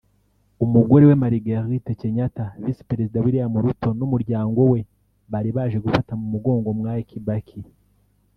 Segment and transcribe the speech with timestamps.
[0.65, 4.79] umugore we Marguerite Kenyatta; Visi Perezida William Ruto n’umuryango we
[5.31, 7.59] bari baje gufata mu mugongo Mwai Kibaki